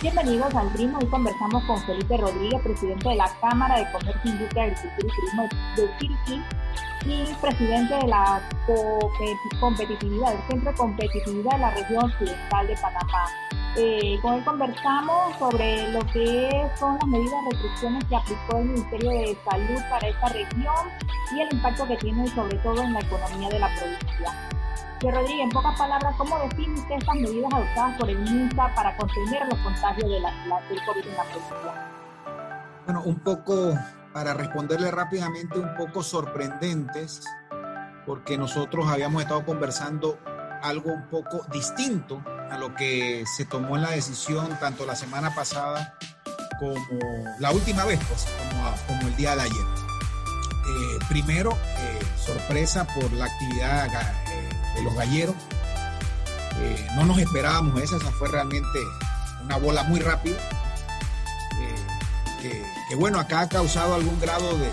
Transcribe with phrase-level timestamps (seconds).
[0.00, 0.98] Bienvenidos al Ritmo.
[1.00, 5.48] Hoy conversamos con Felipe Rodríguez, presidente de la Cámara de Comercio, Industria, Agricultura y Turismo
[5.74, 6.42] de Chiriquí
[7.04, 8.40] y presidente de la
[9.58, 13.24] competitividad, del Centro de Competitividad de la Región Occidental de Panamá.
[13.76, 18.64] Eh, con él conversamos sobre lo que son las medidas de restricciones que aplicó el
[18.66, 20.86] Ministerio de Salud para esta región
[21.34, 24.57] y el impacto que tiene sobre todo en la economía de la provincia.
[25.00, 28.96] Que Rodríguez, en pocas palabras, ¿cómo define usted estas medidas adoptadas por el MINSA para
[28.96, 30.30] contener los contagios de la,
[30.68, 31.90] del COVID en la provincia?
[32.84, 33.78] Bueno, un poco,
[34.12, 37.22] para responderle rápidamente, un poco sorprendentes,
[38.06, 40.18] porque nosotros habíamos estado conversando
[40.62, 45.32] algo un poco distinto a lo que se tomó en la decisión tanto la semana
[45.32, 45.94] pasada
[46.58, 46.74] como
[47.38, 49.66] la última vez, pues, como, como el día de ayer.
[50.68, 53.88] Eh, primero, eh, sorpresa por la actividad
[54.78, 55.34] de los galleros.
[56.60, 58.78] Eh, no nos esperábamos esa, esa fue realmente
[59.44, 60.36] una bola muy rápida.
[62.42, 64.70] Eh, que, bueno, acá ha causado algún grado de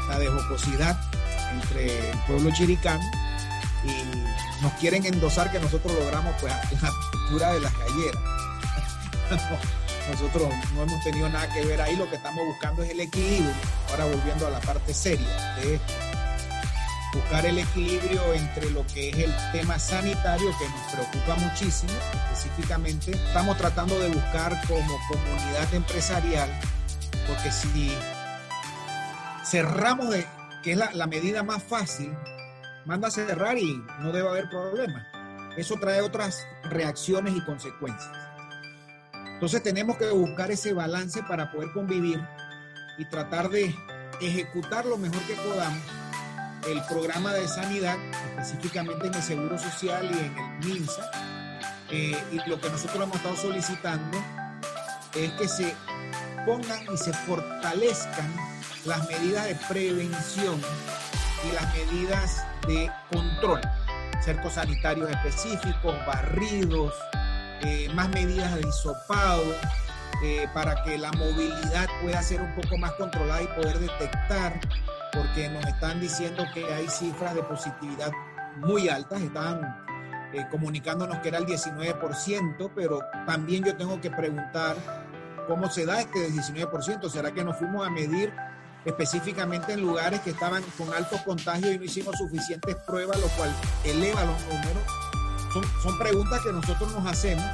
[0.00, 0.98] hasta de jocosidad
[1.52, 3.02] entre el pueblo chiricano
[3.84, 8.22] y nos quieren endosar que nosotros logramos pues la cultura de las galleras.
[10.10, 13.52] nosotros no hemos tenido nada que ver ahí, lo que estamos buscando es el equilibrio.
[13.90, 15.92] Ahora volviendo a la parte seria de esto
[17.12, 23.12] buscar el equilibrio entre lo que es el tema sanitario que nos preocupa muchísimo, específicamente
[23.12, 26.48] estamos tratando de buscar como comunidad empresarial,
[27.26, 27.92] porque si
[29.44, 30.26] cerramos de,
[30.62, 32.14] que es la, la medida más fácil,
[32.84, 35.06] manda a cerrar y no debe haber problema.
[35.56, 38.10] Eso trae otras reacciones y consecuencias.
[39.34, 42.20] Entonces tenemos que buscar ese balance para poder convivir
[42.98, 43.74] y tratar de
[44.20, 45.99] ejecutar lo mejor que podamos
[46.68, 47.96] el programa de sanidad,
[48.38, 51.10] específicamente en el Seguro Social y en el MINSA.
[51.90, 54.18] Eh, y lo que nosotros hemos estado solicitando
[55.14, 55.74] es que se
[56.46, 58.32] pongan y se fortalezcan
[58.84, 60.60] las medidas de prevención
[61.48, 63.60] y las medidas de control,
[64.22, 66.94] cercos sanitarios específicos, barridos,
[67.62, 69.42] eh, más medidas de hisopado,
[70.22, 74.60] eh, para que la movilidad pueda ser un poco más controlada y poder detectar
[75.12, 78.10] porque nos están diciendo que hay cifras de positividad
[78.56, 79.84] muy altas, están
[80.32, 84.76] eh, comunicándonos que era el 19%, pero también yo tengo que preguntar
[85.46, 88.32] cómo se da este 19%, ¿será que nos fuimos a medir
[88.84, 93.50] específicamente en lugares que estaban con alto contagio y no hicimos suficientes pruebas, lo cual
[93.84, 94.82] eleva los números?
[95.52, 97.44] Son, son preguntas que nosotros nos hacemos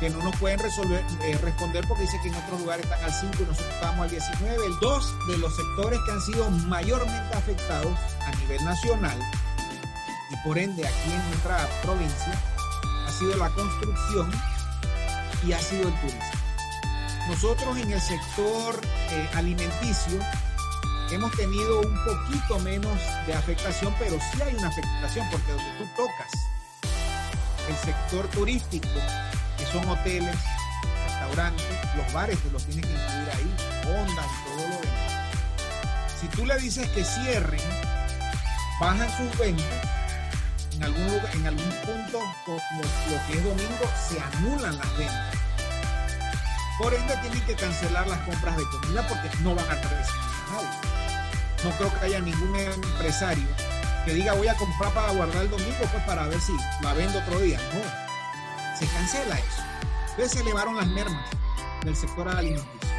[0.00, 3.12] que no nos pueden resolver, eh, responder porque dice que en otros lugares están al
[3.12, 4.66] 5 y nosotros estamos al 19.
[4.66, 7.92] El dos de los sectores que han sido mayormente afectados
[8.26, 9.18] a nivel nacional
[10.30, 12.32] y por ende aquí en nuestra provincia
[13.06, 14.30] ha sido la construcción
[15.46, 16.20] y ha sido el turismo.
[17.28, 18.80] Nosotros en el sector
[19.10, 20.18] eh, alimenticio
[21.10, 25.84] hemos tenido un poquito menos de afectación, pero sí hay una afectación porque donde tú
[25.94, 26.30] tocas
[27.68, 28.88] el sector turístico
[29.60, 30.36] que son hoteles,
[31.06, 31.66] restaurantes,
[31.96, 33.54] los bares que los tienen que incluir ahí,
[33.86, 36.18] ondas y todo lo demás.
[36.18, 37.60] Si tú le dices que cierren,
[38.80, 39.66] bajan sus ventas,
[40.72, 45.36] en algún, lugar, en algún punto, como lo que es domingo, se anulan las ventas.
[46.78, 50.20] Por ende, tienen que cancelar las compras de comida porque no van a recibir.
[51.62, 53.46] No creo que haya ningún empresario
[54.06, 57.18] que diga voy a comprar para guardar el domingo, pues para ver si la vendo
[57.18, 57.58] otro día.
[57.74, 58.09] No
[58.80, 59.62] se cancela eso.
[60.10, 61.24] Entonces se elevaron las mermas
[61.84, 62.90] del sector alimenticio.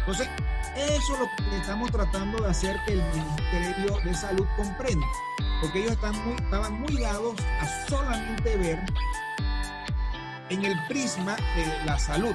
[0.00, 0.28] Entonces,
[0.76, 5.06] eso es lo que estamos tratando de hacer que el Ministerio de Salud comprenda,
[5.60, 8.84] porque ellos están muy, estaban muy dados a solamente ver
[10.48, 12.34] en el prisma de la salud.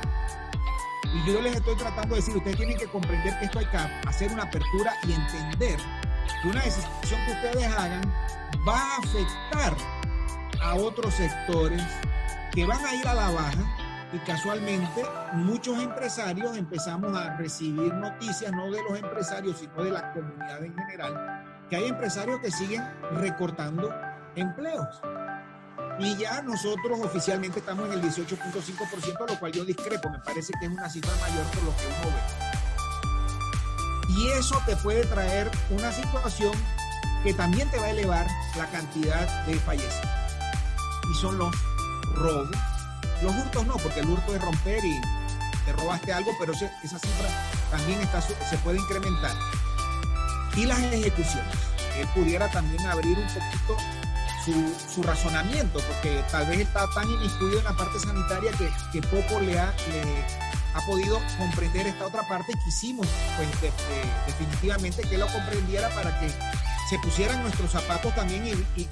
[1.13, 3.77] Y yo les estoy tratando de decir, ustedes tienen que comprender que esto hay que
[3.77, 5.79] hacer una apertura y entender
[6.41, 8.01] que una decisión que ustedes hagan
[8.67, 9.75] va a afectar
[10.61, 11.81] a otros sectores
[12.53, 18.51] que van a ir a la baja y casualmente muchos empresarios empezamos a recibir noticias,
[18.51, 22.83] no de los empresarios, sino de la comunidad en general, que hay empresarios que siguen
[23.13, 23.93] recortando
[24.35, 25.01] empleos.
[25.99, 30.65] Y ya nosotros oficialmente estamos en el 18.5%, lo cual yo discrepo, me parece que
[30.65, 32.21] es una cifra mayor por lo que uno ve.
[34.17, 36.51] Y eso te puede traer una situación
[37.23, 38.27] que también te va a elevar
[38.57, 40.09] la cantidad de fallecidos.
[41.09, 41.55] Y son los
[42.15, 42.49] robo.
[43.21, 44.99] Los hurtos no, porque el hurto es romper y
[45.65, 47.29] te robaste algo, pero esa cifra
[47.69, 49.35] también está, se puede incrementar.
[50.55, 51.55] Y las ejecuciones.
[51.97, 53.77] Él pudiera también abrir un poquito
[54.93, 58.51] su, razonamiento, porque tal vez está tan inmiscuido en la parte sanitaria
[58.91, 59.73] que, poco le ha,
[60.73, 63.73] ha podido comprender esta otra parte y quisimos pues,
[64.25, 66.31] definitivamente que lo comprendiera para que
[66.89, 68.85] se pusieran nuestros zapatos también y,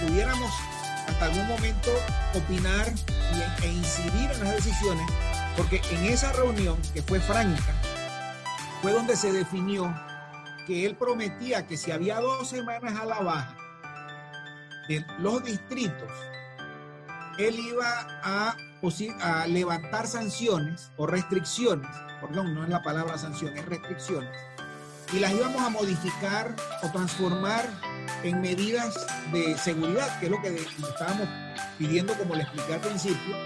[0.00, 0.50] pudiéramos
[1.06, 1.90] hasta algún momento
[2.34, 2.92] opinar
[3.62, 5.06] e incidir en las decisiones,
[5.56, 7.74] porque en esa reunión que fue franca,
[8.82, 9.94] fue donde se definió
[10.66, 13.56] que él prometía que si había dos semanas a la baja
[14.88, 16.10] de los distritos,
[17.38, 18.56] él iba a,
[19.20, 21.88] a levantar sanciones o restricciones,
[22.20, 24.30] perdón, no es la palabra sanciones, restricciones,
[25.12, 27.68] y las íbamos a modificar o transformar
[28.22, 31.28] en medidas de seguridad, que es lo que estábamos
[31.78, 33.36] pidiendo, como le expliqué al principio,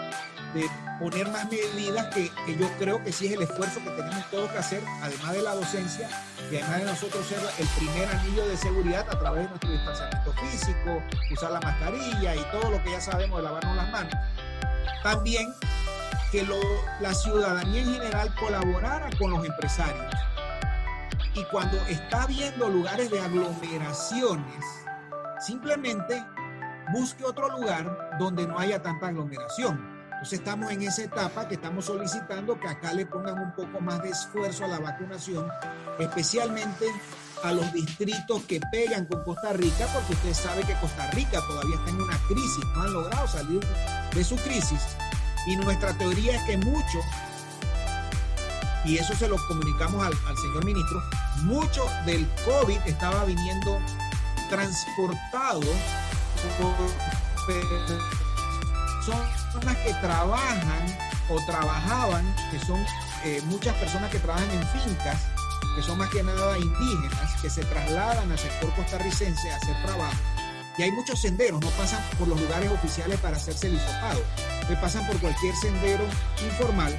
[0.54, 0.68] de
[0.98, 4.50] poner más medidas que, que, yo creo que sí es el esfuerzo que tenemos todos
[4.50, 6.08] que hacer, además de la docencia
[6.50, 10.32] y además de nosotros ser el primer anillo de seguridad a través de nuestro distanciamiento
[10.32, 11.02] físico,
[11.32, 14.14] usar la mascarilla y todo lo que ya sabemos de lavarnos las manos.
[15.02, 15.54] También
[16.30, 16.58] que lo,
[17.00, 20.14] la ciudadanía en general colaborara con los empresarios.
[21.34, 24.64] Y cuando está viendo lugares de aglomeraciones,
[25.40, 26.24] simplemente
[26.92, 31.86] busque otro lugar donde no haya tanta aglomeración entonces estamos en esa etapa que estamos
[31.86, 35.48] solicitando que acá le pongan un poco más de esfuerzo a la vacunación,
[35.98, 36.84] especialmente
[37.42, 41.74] a los distritos que pegan con Costa Rica, porque usted sabe que Costa Rica todavía
[41.74, 43.60] está en una crisis, no han logrado salir
[44.14, 44.94] de su crisis.
[45.46, 46.98] Y nuestra teoría es que mucho,
[48.84, 51.02] y eso se lo comunicamos al, señor ministro,
[51.42, 53.78] mucho del COVID estaba viniendo
[54.48, 55.60] transportado
[56.58, 56.74] por
[59.52, 60.98] personas que trabajan
[61.28, 62.84] o trabajaban, que son
[63.24, 65.26] eh, muchas personas que trabajan en fincas,
[65.76, 70.16] que son más que nada indígenas, que se trasladan al sector costarricense a hacer trabajo.
[70.78, 74.22] Y hay muchos senderos, no pasan por los lugares oficiales para hacerse el hisopado,
[74.80, 76.04] pasan por cualquier sendero
[76.44, 76.96] informal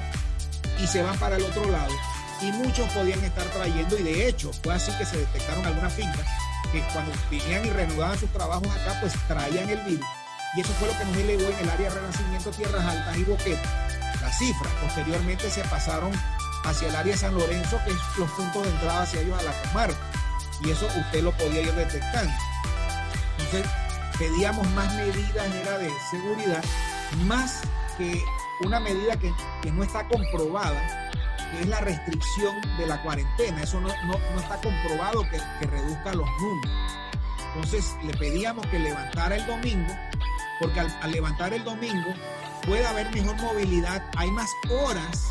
[0.78, 1.92] y se van para el otro lado.
[2.40, 6.26] Y muchos podían estar trayendo, y de hecho fue así que se detectaron algunas fincas
[6.72, 10.06] que cuando vinían y reanudaban sus trabajos acá, pues traían el virus
[10.54, 13.62] y eso fue lo que nos elevó en el área Renacimiento, Tierras Altas y Boquete.
[14.20, 16.12] Las cifras posteriormente se pasaron
[16.64, 19.52] hacia el área San Lorenzo, que es los puntos de entrada hacia ellos a la
[19.62, 19.96] comarca.
[20.62, 22.32] Y eso usted lo podía ir detectando.
[23.38, 23.70] Entonces,
[24.18, 26.62] pedíamos más medidas, era de seguridad,
[27.24, 27.62] más
[27.96, 28.22] que
[28.66, 29.32] una medida que,
[29.72, 31.10] no está comprobada,
[31.50, 33.62] que es la restricción de la cuarentena.
[33.62, 33.88] Eso no,
[34.38, 36.72] está comprobado que, que reduzca los números.
[37.54, 39.92] Entonces, le pedíamos que levantara el domingo
[40.62, 42.14] porque al, levantar el domingo
[42.64, 45.26] puede haber mejor movilidad, hay más horas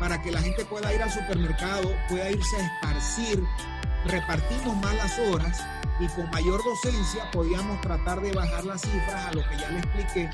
[0.00, 3.46] para que la gente pueda ir al supermercado, pueda irse a esparcir,
[4.06, 5.64] repartimos más las horas
[6.02, 9.78] y con mayor docencia podíamos tratar de bajar las cifras a lo que ya le
[9.78, 10.30] expliqué.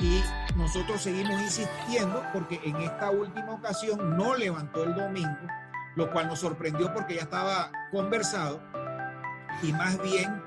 [0.00, 0.22] Y
[0.54, 5.36] nosotros seguimos insistiendo porque en esta última ocasión no levantó el domingo,
[5.96, 8.60] lo cual nos sorprendió porque ya estaba conversado.
[9.60, 10.40] Y más bien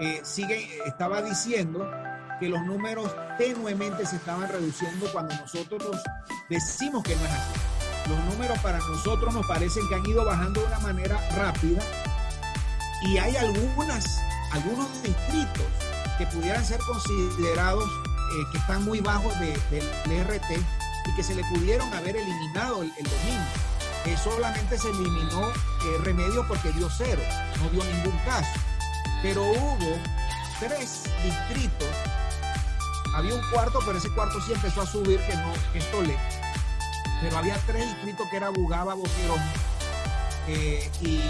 [0.00, 1.86] eh, sigue, estaba diciendo
[2.40, 6.02] que los números tenuemente se estaban reduciendo cuando nosotros
[6.48, 7.60] decimos que no es así.
[8.08, 11.82] Los números para nosotros nos parecen que han ido bajando de una manera rápida
[13.06, 14.20] y hay algunas,
[14.52, 15.66] algunos distritos
[16.18, 20.50] que pudieran ser considerados eh, que están muy bajos del ERT
[21.06, 23.44] y que se le pudieron haber eliminado el, domingo.
[24.04, 25.54] que solamente se eliminó eh,
[26.02, 27.22] remedio porque dio cero,
[27.58, 28.52] no dio ningún caso.
[29.22, 29.98] Pero hubo
[30.60, 31.88] tres distritos
[33.14, 36.18] había un cuarto, pero ese cuarto sí empezó a subir, que no, que es.
[37.20, 39.40] Pero había tres distritos que era Bugaba, Boquerón
[40.48, 41.20] eh, y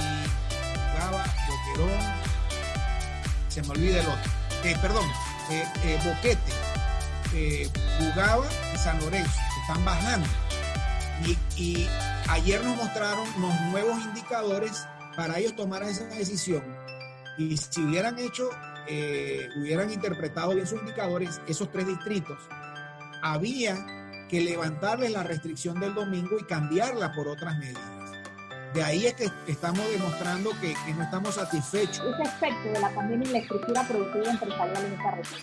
[0.92, 1.24] Bugaba,
[3.48, 4.30] Se me olvida el otro.
[4.64, 5.06] Eh, perdón,
[5.50, 10.26] eh, Boquete, Bugaba y San Lorenzo, están bajando.
[11.24, 11.88] Y, y
[12.28, 16.62] ayer nos mostraron los nuevos indicadores para ellos tomar esa decisión.
[17.38, 18.50] Y si hubieran hecho
[18.86, 22.38] eh, hubieran interpretado bien sus indicadores, esos tres distritos,
[23.22, 27.93] había que levantarles la restricción del domingo y cambiarla por otras medidas.
[28.74, 32.04] De ahí es que estamos demostrando que, no estamos satisfechos.
[32.04, 35.40] Ese aspecto de la pandemia y la estructura productiva empresarial en esta región.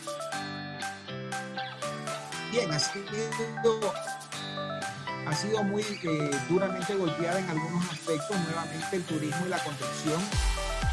[2.52, 3.94] Bien, ha sido,
[5.26, 10.22] ha sido muy eh, duramente golpeada en algunos aspectos, nuevamente el turismo y la construcción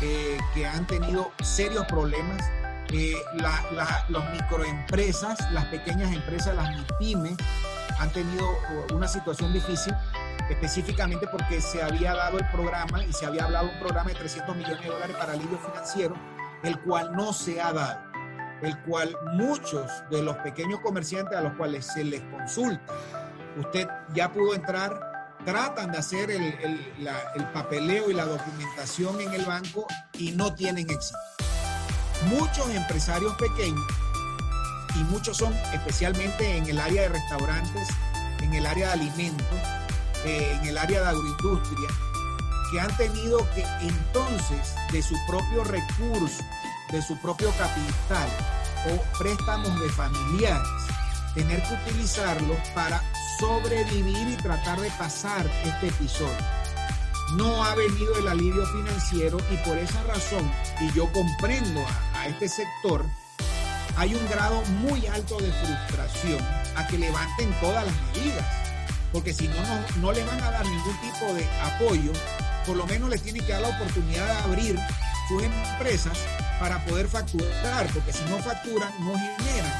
[0.01, 2.49] eh, que han tenido serios problemas.
[2.93, 7.37] Eh, las microempresas, las pequeñas empresas, las MIPYME,
[7.99, 8.47] han tenido
[8.95, 9.93] una situación difícil,
[10.51, 14.57] específicamente porque se había dado el programa y se había hablado un programa de 300
[14.57, 16.15] millones de dólares para alivio financiero,
[16.63, 18.09] el cual no se ha dado.
[18.61, 22.93] el cual muchos de los pequeños comerciantes a los cuales se les consulta,
[23.57, 26.43] usted ya pudo entrar, tratan de hacer el,
[27.35, 31.19] el papeleo y la documentación en el banco y no tienen éxito.
[32.25, 33.87] Muchos empresarios pequeños,
[34.97, 37.89] y muchos son especialmente en el área de restaurantes,
[38.43, 39.59] en el área de alimentos,
[40.25, 41.89] eh, en el área de agroindustria,
[42.71, 46.43] que han tenido que entonces de su propio recurso,
[46.91, 48.29] de su propio capital
[48.91, 50.69] o préstamos de familiares,
[51.35, 53.03] tener que utilizarlos para
[53.39, 56.37] sobrevivir y tratar de pasar este episodio.
[57.37, 61.85] No ha venido el alivio financiero y por esa razón, y yo comprendo
[62.15, 63.05] a este sector,
[63.97, 66.39] hay un grado muy alto de frustración
[66.77, 68.47] a que levanten todas las medidas,
[69.13, 69.57] porque si no,
[70.01, 72.13] no, le van a dar ningún tipo de apoyo,
[72.67, 74.79] por lo menos les tienen que dar la oportunidad de abrir
[75.29, 76.19] sus empresas
[76.61, 79.73] para poder facturar, porque si no facturan, no generan.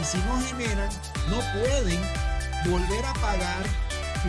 [0.00, 0.88] Y si no generan,
[1.28, 2.00] no pueden
[2.66, 3.64] volver a pagar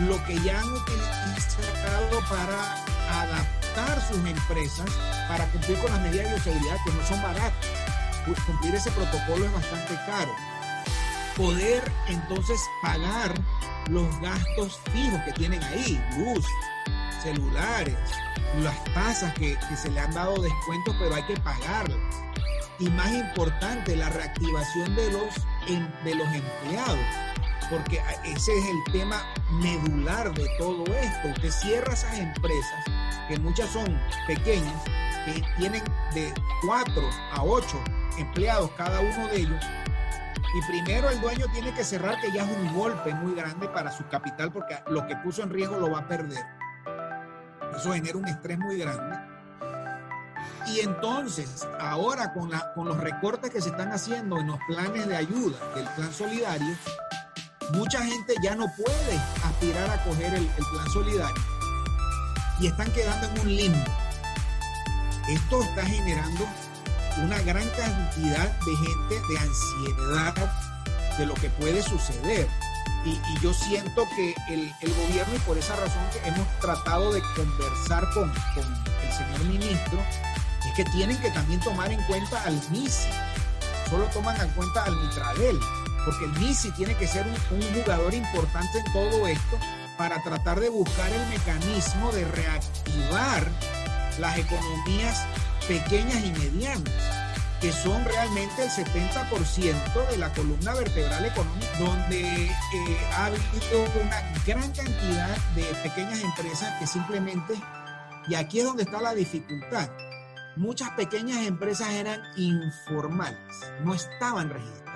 [0.08, 2.84] lo que ya han utilizado para
[3.22, 4.90] adaptar sus empresas
[5.28, 7.86] para cumplir con las medidas de bioseguridad que no son baratas
[8.46, 10.34] cumplir ese protocolo es bastante caro.
[11.36, 13.34] Poder entonces pagar
[13.88, 16.44] los gastos fijos que tienen ahí, luz,
[17.22, 17.96] celulares,
[18.62, 21.98] las tasas que, se le han dado descuentos, pero hay que pagarlas.
[22.78, 25.34] Y más importante, la reactivación de los,
[26.04, 26.98] de los empleados,
[27.70, 31.28] porque ese es el tema medular de todo esto.
[31.28, 32.84] Usted cierra esas empresas,
[33.28, 34.82] que muchas son pequeñas,
[35.24, 35.82] que tienen
[36.14, 36.32] de
[36.66, 37.84] 4 a 8
[38.18, 39.64] empleados cada uno de ellos.
[40.56, 43.92] Y primero el dueño tiene que cerrar, que ya es un golpe muy grande para
[43.92, 46.42] su capital, porque lo que puso en riesgo lo va a perder.
[47.76, 49.18] Eso genera un estrés muy grande.
[50.68, 55.06] Y entonces, ahora con, la, con los recortes que se están haciendo en los planes
[55.06, 56.74] de ayuda del plan solidario,
[57.74, 61.42] mucha gente ya no puede aspirar a coger el, el plan solidario
[62.60, 63.84] y están quedando en un limbo.
[65.28, 66.46] Esto está generando
[67.18, 70.34] una gran cantidad de gente de ansiedad
[71.18, 72.46] de lo que puede suceder.
[73.04, 78.08] Y, yo siento que el, gobierno, y por esa razón que hemos tratado de conversar
[78.12, 79.98] con, el señor ministro,
[80.66, 83.08] es que tienen que también tomar en cuenta al MISI.
[83.88, 85.58] Solo toman en cuenta al Mitradel,
[86.04, 89.58] porque el MISI tiene que ser un, un jugador importante en todo esto
[89.96, 93.48] para tratar de buscar el mecanismo de reactivar
[94.18, 95.24] las economías
[95.68, 96.92] pequeñas y medianas,
[97.60, 102.52] que son realmente el 70% de la columna vertebral económica, donde eh,
[103.12, 107.54] ha habido una gran cantidad de pequeñas empresas que simplemente,
[108.28, 109.90] y aquí es donde está la dificultad,
[110.56, 113.38] muchas pequeñas empresas eran informales,
[113.82, 114.86] no estaban registradas.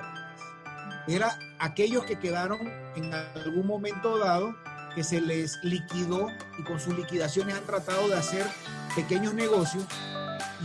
[1.08, 2.60] Era aquellos que quedaron
[2.94, 4.54] en algún momento dado
[4.94, 8.46] que se les liquidó y con sus liquidaciones han tratado de hacer
[8.94, 9.84] pequeños negocios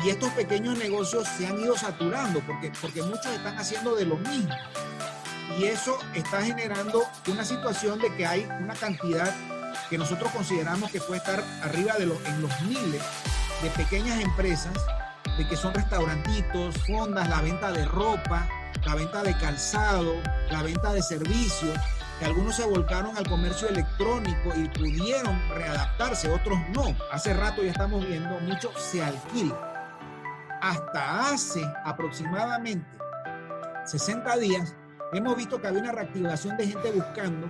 [0.03, 4.17] y estos pequeños negocios se han ido saturando porque, porque muchos están haciendo de lo
[4.17, 4.53] mismo.
[5.57, 9.33] Y eso está generando una situación de que hay una cantidad
[9.89, 13.01] que nosotros consideramos que puede estar arriba de los, en los miles
[13.61, 14.73] de pequeñas empresas,
[15.37, 18.47] de que son restaurantitos, fondas, la venta de ropa,
[18.85, 20.15] la venta de calzado,
[20.51, 21.77] la venta de servicios,
[22.19, 26.95] que algunos se volcaron al comercio electrónico y pudieron readaptarse, otros no.
[27.11, 29.74] Hace rato ya estamos viendo, muchos se alquilan
[30.61, 32.97] hasta hace aproximadamente
[33.85, 34.75] 60 días,
[35.13, 37.49] hemos visto que había una reactivación de gente buscando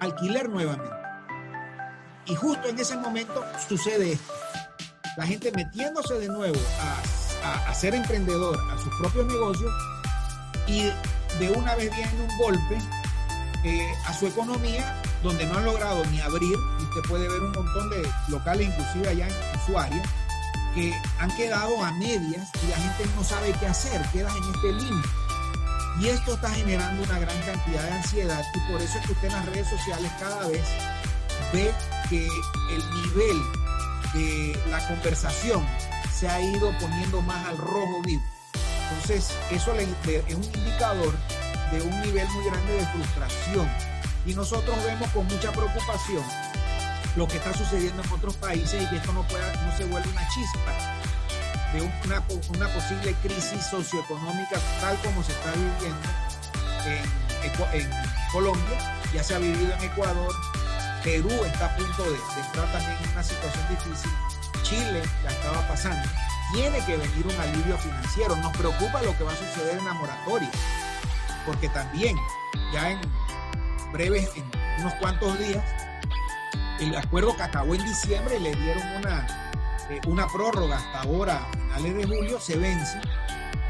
[0.00, 0.90] alquiler nuevamente.
[2.26, 4.32] Y justo en ese momento sucede esto.
[5.16, 9.72] La gente metiéndose de nuevo a, ser emprendedor, a sus propios negocios,
[10.66, 10.84] y
[11.38, 12.78] de una vez viene un golpe
[13.64, 17.52] eh, a su economía, donde no han logrado ni abrir, y usted puede ver un
[17.52, 20.02] montón de locales, inclusive allá en su área,
[20.74, 24.72] que han quedado a medias y la gente no sabe qué hacer, quedas en este
[24.72, 25.08] límite.
[26.00, 29.28] Y esto está generando una gran cantidad de ansiedad y por eso es que usted
[29.28, 30.66] en las redes sociales cada vez
[31.52, 31.72] ve
[32.10, 33.42] que el nivel
[34.12, 35.64] de la conversación
[36.12, 38.22] se ha ido poniendo más al rojo vivo.
[38.90, 41.14] Entonces, eso es un indicador
[41.70, 43.68] de un nivel muy grande de frustración.
[44.26, 46.24] Y nosotros vemos con mucha preocupación
[47.16, 49.24] lo que está sucediendo en otros países y que esto no,
[49.76, 50.72] se vuelva una chispa
[51.72, 52.22] de una,
[52.56, 56.08] una posible crisis socioeconómica tal como se está viviendo
[56.86, 57.90] en, en,
[58.32, 60.32] Colombia, ya se ha vivido en Ecuador,
[61.04, 64.10] Perú está a punto de, de entrar también en una situación difícil,
[64.64, 66.08] Chile la estaba pasando.
[66.52, 68.34] tiene que venir un alivio financiero.
[68.36, 70.50] Nos preocupa lo que va a suceder en la moratoria,
[71.46, 72.16] porque también
[72.72, 73.00] ya en
[73.92, 74.44] breves, en
[74.80, 75.62] unos cuantos días,
[76.80, 79.26] el acuerdo que acabó en diciembre le dieron una,
[79.90, 83.00] eh, una prórroga hasta ahora, a finales de julio, se vence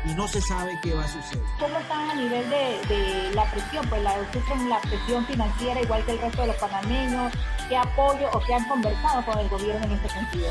[0.06, 1.44] y no se sabe qué va a suceder.
[1.58, 3.86] ¿Cómo están a nivel de, la presión?
[3.88, 7.32] Pues la, sufren la presión financiera igual que el resto de los panameños.
[7.68, 10.50] ¿Qué apoyo o qué han conversado con el gobierno en este sentido?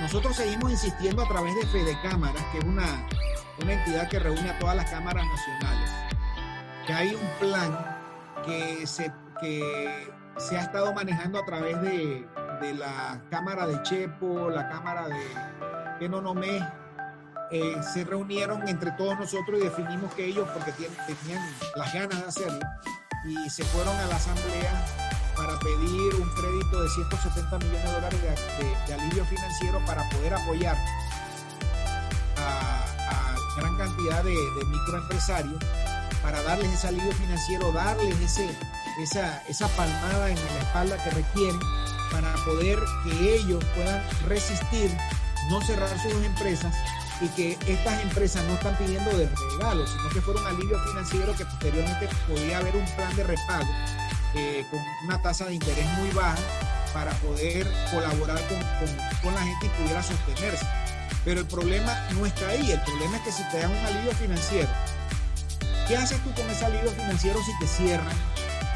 [0.00, 3.06] Nosotros seguimos insistiendo a través de Fede Cámaras, que es una,
[3.62, 5.90] una entidad que reúne a todas las cámaras nacionales,
[6.86, 8.00] que hay un plan
[8.44, 12.26] que se, que se ha estado manejando a través de,
[12.60, 15.24] de la Cámara de Chepo, la Cámara de
[15.98, 16.60] Penonomé,
[17.54, 21.46] eh, se reunieron entre todos nosotros y definimos que ellos, porque tenían
[21.76, 22.60] las ganas de hacerlo,
[23.26, 24.72] y se fueron a la asamblea
[25.36, 28.20] para pedir un crédito de 170 millones de dólares
[28.86, 30.78] de, alivio financiero para poder apoyar
[32.38, 34.34] a, gran cantidad de,
[34.68, 35.62] microempresarios,
[36.22, 38.48] para darles ese alivio financiero, darles ese,
[39.00, 41.58] esa, esa palmada en la espalda que requieren
[42.10, 44.90] para poder que ellos puedan resistir,
[45.48, 46.74] no cerrar sus empresas
[47.20, 51.34] y que estas empresas no están pidiendo de regalo, sino que fuera un alivio financiero
[51.36, 53.68] que posteriormente podía haber un plan de repago
[54.34, 56.36] eh, con una tasa de interés muy baja
[56.92, 58.58] para poder colaborar con,
[59.22, 60.66] con, la gente y pudiera sostenerse.
[61.24, 64.12] Pero el problema no está ahí, el problema es que si te dan un alivio
[64.12, 64.68] financiero,
[65.86, 68.16] ¿qué haces tú con ese alivio financiero si te cierran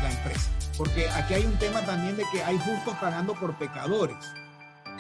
[0.03, 0.50] la empresa?
[0.76, 4.17] Porque aquí hay un tema también de que hay justos pagando por pecadores.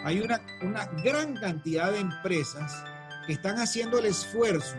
[0.04, 2.84] Hay una, una gran cantidad de empresas
[3.26, 4.76] que están haciendo el esfuerzo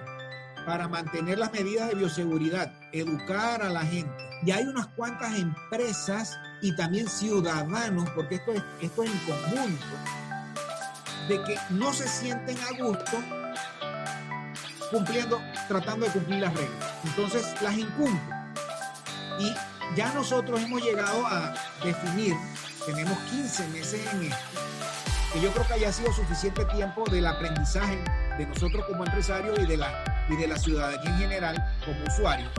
[0.66, 4.14] para mantener las medidas de bioseguridad, educar a la gente.
[4.44, 9.86] Y hay unas cuantas empresas y también ciudadanos, porque esto es, esto es en conjunto,
[11.30, 13.18] de que no se sienten a gusto
[14.92, 16.94] cumpliendo, tratando de cumplir las reglas.
[17.04, 18.38] Entonces las incumplen.
[19.40, 19.54] Y
[19.96, 21.53] ya nosotros hemos llegado a
[21.84, 22.36] definir,
[22.86, 24.60] tenemos 15 meses en esto,
[25.34, 27.97] que yo creo que haya sido suficiente tiempo del aprendizaje
[28.38, 32.52] de nosotros como empresarios y de la, y de la ciudadanía en general como usuarios,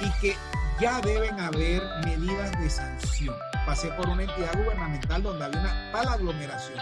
[0.00, 0.36] y que
[0.80, 3.34] ya deben haber medidas de sanción.
[3.64, 6.78] Pasé por una entidad gubernamental donde había una pala aglomeración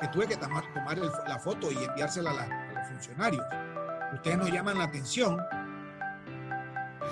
[0.00, 3.44] que tuve que tomar, tomar la foto y enviársela a, a los funcionarios.
[4.14, 5.38] Ustedes nos llaman la atención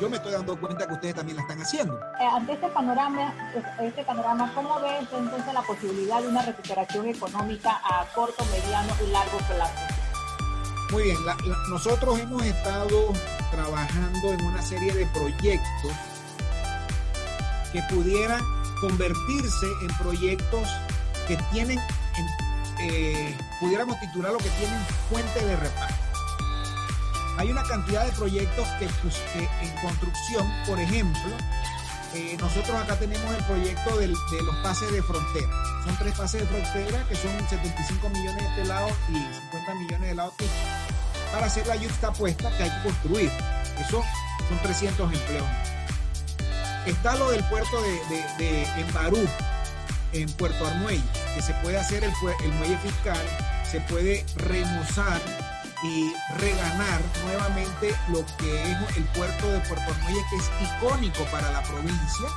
[0.01, 2.01] yo me estoy dando cuenta que ustedes también la están haciendo.
[2.19, 3.35] Eh, ante este panorama,
[3.83, 9.11] este panorama, ¿cómo ves entonces la posibilidad de una recuperación económica a corto, mediano y
[9.11, 9.75] largo plazo?
[10.93, 11.19] Muy bien,
[11.69, 13.13] nosotros hemos estado
[13.53, 15.93] trabajando en una serie de proyectos
[17.73, 18.41] que pudieran
[18.81, 20.67] convertirse en proyectos
[21.29, 21.79] que tienen,
[22.81, 26.00] eh, pudiéramos titular lo que tienen fuente de reparto
[27.41, 29.17] hay una cantidad de proyectos que, pues,
[29.63, 31.33] en construcción, por ejemplo,
[32.13, 35.49] eh, nosotros acá tenemos el proyecto de los pases de frontera.
[35.87, 39.15] Son tres pases de frontera que son 75 millones de este lado y
[39.53, 40.35] 50 millones del lado
[41.33, 43.33] para hacer la puesta que hay que construir.
[43.79, 44.05] Eso
[44.47, 45.49] son 300 empleos.
[46.85, 49.27] Está lo del puerto de, de, en Barú,
[50.13, 51.03] en Puerto Armuelle,
[51.35, 52.13] que se puede hacer el,
[52.45, 53.17] el muelle fiscal,
[53.71, 55.50] se puede remozar
[55.83, 61.51] y reganar nuevamente lo que es el puerto de Puerto Armuelle, que es icónico para
[61.53, 62.29] la provincia.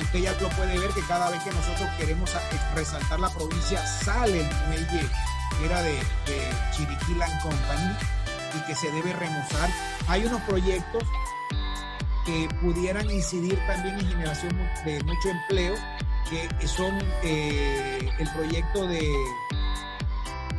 [0.00, 2.30] Usted ya lo puede ver que cada vez que nosotros queremos
[2.74, 5.08] resaltar la provincia, sale el muelle
[5.58, 5.94] que era de,
[6.26, 7.96] de Chiriquilan Company
[8.56, 9.70] y que se debe remozar.
[10.08, 11.04] Hay unos proyectos
[12.24, 15.74] que pudieran incidir también en generación de mucho empleo,
[16.30, 19.12] que son eh, el proyecto de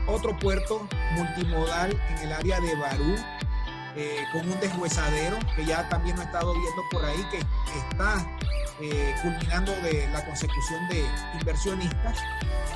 [0.07, 3.15] otro puerto multimodal en el área de Barú,
[3.95, 7.39] eh, con un deshuesadero que ya también lo he estado viendo por ahí, que
[7.89, 8.25] está
[8.81, 11.05] eh, culminando de la consecución de
[11.39, 12.17] inversionistas.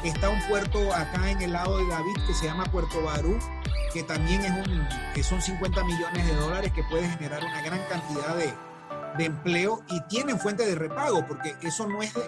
[0.03, 3.39] Está un puerto acá en el lado de David que se llama Puerto Barú,
[3.93, 7.81] que también es un, que son 50 millones de dólares que puede generar una gran
[7.89, 8.53] cantidad de,
[9.17, 12.21] de empleo y tienen fuente de repago, porque eso no es de,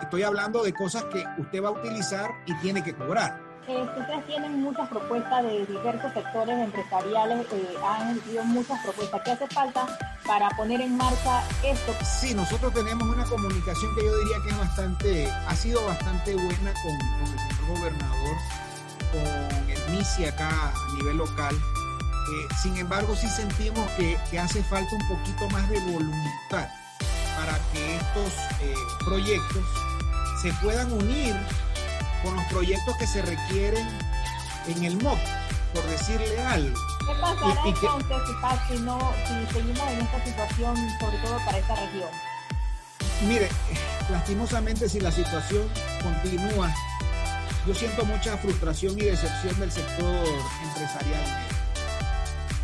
[0.00, 3.40] estoy hablando de cosas que usted va a utilizar y tiene que cobrar.
[3.68, 9.22] Este, ustedes tienen muchas propuestas de diversos sectores empresariales, eh, han recibido muchas propuestas.
[9.24, 9.86] ¿Qué hace falta
[10.26, 11.94] para poner en marcha esto?
[12.04, 16.74] Sí, nosotros tenemos una comunicación que yo diría que es bastante, ha sido bastante buena
[16.82, 18.36] con, el señor gobernador,
[19.12, 21.54] con el MISI acá a nivel local.
[21.54, 26.68] Eh, sin embargo, sí sentimos que, que, hace falta un poquito más de voluntad
[27.36, 29.64] para que estos eh, proyectos
[30.40, 31.36] se puedan unir
[32.22, 33.86] con los proyectos que se requieren
[34.66, 35.18] en el MOP,
[35.74, 36.78] por decirle algo.
[37.06, 38.36] ¿Qué pasará entonces
[38.68, 42.10] si, no, si seguimos en esta situación, sobre todo para esta región?
[43.26, 43.48] Mire,
[44.10, 45.68] lastimosamente si la situación
[46.02, 46.74] continúa,
[47.66, 50.26] yo siento mucha frustración y decepción del sector
[50.64, 51.46] empresarial.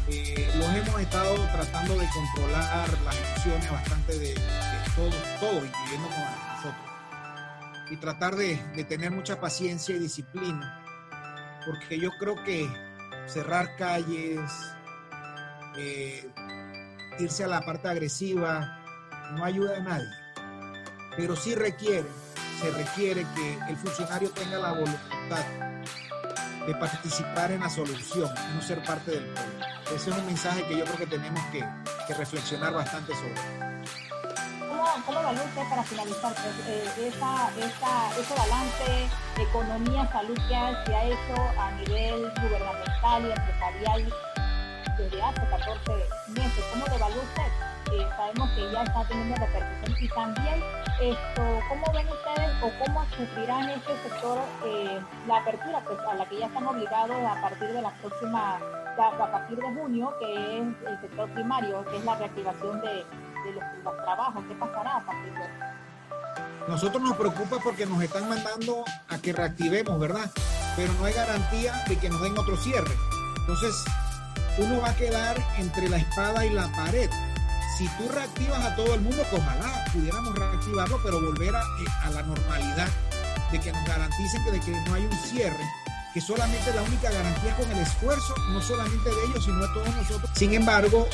[0.08, 4.34] Eh, los hemos estado tratando de controlar las emociones bastante de,
[4.96, 6.18] todos, todo, incluyendo con
[6.56, 6.97] nosotros.
[7.90, 8.56] Y tratar de,
[8.88, 10.84] tener mucha paciencia y disciplina,
[11.66, 12.68] porque yo creo que
[13.26, 14.40] cerrar calles,
[15.76, 16.30] eh,
[17.18, 18.78] irse a la parte agresiva,
[19.32, 20.10] no ayuda a nadie.
[21.16, 22.06] Pero sí requiere,
[22.60, 25.44] se requiere que el funcionario tenga la voluntad
[26.66, 29.66] de participar en la solución no ser parte del pueblo.
[29.94, 31.64] Ese es un mensaje que yo creo que tenemos que,
[32.14, 33.77] reflexionar bastante sobre.
[35.06, 39.08] ¿Cómo, cómo evalúa usted para finalizar pues, eh, esa, esa, ese balance
[39.38, 44.14] economía-salud que se ha hecho a nivel gubernamental y empresarial
[44.96, 45.92] desde hace 14
[46.28, 46.64] meses?
[46.72, 47.68] ¿Cómo lo evalúa usted?
[48.16, 50.62] sabemos que ya está teniendo repercusión y también
[51.00, 56.28] esto, ¿cómo ven ustedes o cómo sufrirán este sector eh, la apertura pues, a la
[56.28, 58.58] que ya están obligados a partir de la próxima,
[58.98, 63.06] a partir de junio, que es el sector primario, que es la reactivación de,
[63.52, 64.44] los, trabajos?
[64.48, 70.30] ¿Qué pasará a Nosotros nos preocupa porque nos están mandando a que reactivemos, ¿verdad?
[70.76, 72.94] Pero no hay garantía de que nos den otro cierre.
[73.40, 73.84] Entonces,
[74.58, 77.10] uno va a quedar entre la espada y la pared
[77.78, 82.22] si tú reactivas a todo el mundo, ojalá pudiéramos reactivarlo, pero volver a, eh, la
[82.24, 82.88] normalidad,
[83.52, 85.64] de que nos garanticen que, de que no hay un cierre,
[86.12, 89.68] que solamente la única garantía es con el esfuerzo, no solamente de ellos, sino de
[89.68, 90.28] todos nosotros.
[90.34, 91.06] Sin embargo,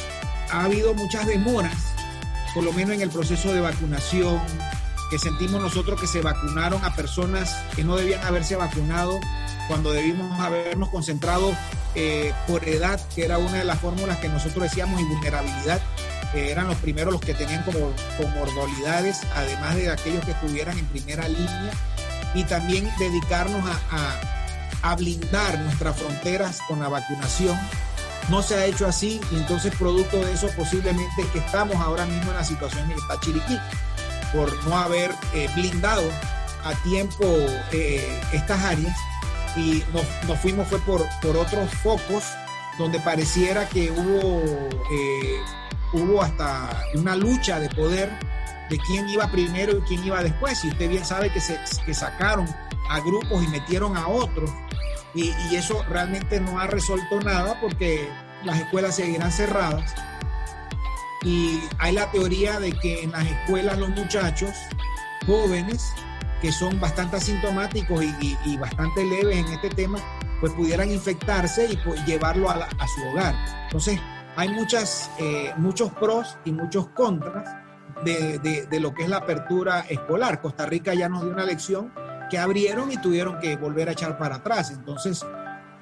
[0.51, 1.94] ha habido muchas demoras,
[2.55, 4.41] por lo menos en el proceso de vacunación,
[5.11, 9.21] que sentimos nosotros que se vacunaron a personas que no debían haberse vacunado
[9.69, 11.55] cuando debimos habernos concentrado
[11.95, 15.81] eh, por edad, que era una de las fórmulas que nosotros decíamos, y vulnerabilidad
[16.35, 21.29] eran los primeros los que tenían como comorbilidades, además de aquellos que estuvieran en primera
[21.29, 21.71] línea,
[22.35, 24.21] y también dedicarnos a,
[24.83, 27.57] a, blindar nuestras fronteras con la vacunación.
[28.29, 32.31] No se ha hecho así y entonces producto de eso posiblemente que estamos ahora mismo
[32.31, 33.59] en la situación en está Chiriquí,
[34.33, 36.03] por no haber eh, blindado
[36.65, 37.25] a tiempo
[37.73, 38.97] eh, estas áreas
[39.57, 42.25] y nos, nos, fuimos fue por, por otros focos
[42.79, 44.43] donde pareciera que hubo
[44.91, 45.41] eh,
[45.93, 48.11] hubo hasta una lucha de poder
[48.69, 50.65] de quién iba primero y quién iba después.
[50.65, 52.47] Y usted bien sabe que, se, que sacaron
[52.89, 54.51] a grupos y metieron a otros.
[55.15, 58.09] Y, eso realmente no ha resuelto nada porque
[58.45, 59.95] las escuelas seguirán cerradas.
[61.23, 64.51] Y hay la teoría de que en las escuelas los muchachos
[65.27, 65.93] jóvenes,
[66.43, 69.99] que son bastante asintomáticos y, bastante leves en este tema,
[70.41, 73.35] pues pudieran infectarse y pues, llevarlo a, a su hogar.
[73.65, 73.99] Entonces,
[74.37, 77.57] hay muchas, eh, muchos pros y muchos contras
[78.05, 80.41] de, de, lo que es la apertura escolar.
[80.41, 81.93] Costa Rica ya nos dio una lección
[82.29, 84.71] que abrieron y tuvieron que volver a echar para atrás.
[84.71, 85.25] Entonces,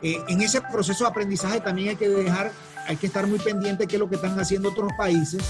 [0.03, 2.51] eh, en ese proceso de aprendizaje también hay que dejar,
[2.87, 5.43] hay que estar muy pendiente de qué es lo que están haciendo otros países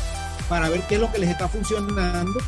[0.49, 2.39] para ver qué es lo que les está funcionando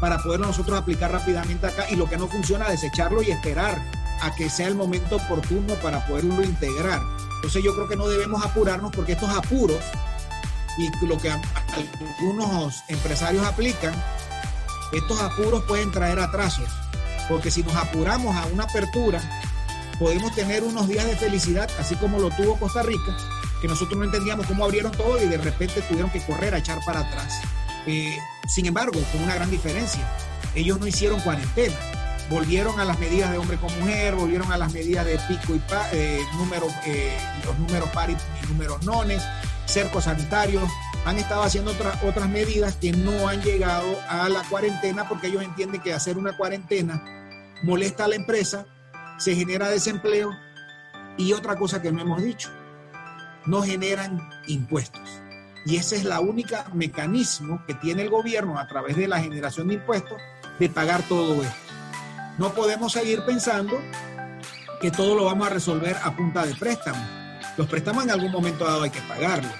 [0.00, 3.80] para poder nosotros aplicar rápidamente acá y lo que no funciona, desecharlo y esperar
[4.20, 7.00] a que sea el momento oportuno para poderlo integrar.
[7.36, 9.80] Entonces yo creo que no debemos apurarnos porque estos apuros
[10.78, 13.94] y lo que algunos empresarios aplican,
[14.92, 16.68] estos apuros pueden traer atrasos.
[17.28, 19.20] Porque si nos apuramos a una apertura,
[19.98, 23.16] podemos tener unos días de felicidad, así como lo tuvo Costa Rica,
[23.60, 26.78] que nosotros no entendíamos cómo abrieron todo y de repente tuvieron que correr a echar
[26.84, 27.40] para atrás.
[27.86, 30.02] Eh, sin embargo, con una gran diferencia,
[30.54, 31.76] ellos no hicieron cuarentena
[32.28, 35.58] volvieron a las medidas de hombre con mujer, volvieron a las medidas de pico y
[35.58, 36.20] pa, eh,
[36.86, 38.16] eh, los números par y
[38.48, 39.22] números nones,
[39.66, 40.68] cercos sanitarios,
[41.06, 45.44] han estado haciendo otras otras medidas que no han llegado a la cuarentena porque ellos
[45.44, 47.00] entienden que hacer una cuarentena
[47.62, 48.66] molesta a la empresa,
[49.16, 50.32] se genera desempleo
[51.16, 52.50] y otra cosa que no hemos dicho,
[53.46, 55.22] no generan impuestos.
[55.64, 59.68] Y ese es la única mecanismo que tiene el gobierno a través de la generación
[59.68, 60.18] de impuestos
[60.58, 61.72] de pagar todo esto.
[62.36, 63.80] No podemos seguir pensando
[64.80, 67.06] que todo lo vamos a resolver a punta de préstamos.
[67.56, 69.52] Los préstamos en algún momento dado hay que pagarlos.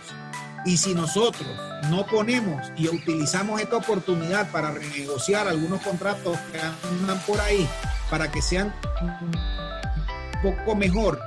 [0.64, 1.49] Y si nosotros
[1.90, 7.69] no ponemos y utilizamos esta oportunidad para renegociar algunos contratos que andan por ahí
[8.11, 11.21] para que sean un poco mejor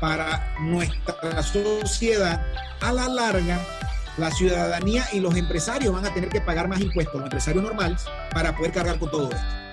[0.00, 2.44] para nuestra sociedad,
[2.80, 3.58] a la larga
[4.16, 8.04] la ciudadanía y los empresarios van a tener que pagar más impuestos, los empresarios normales,
[8.32, 9.63] para poder cargar con todo esto.